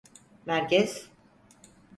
Merkez… 0.45 1.09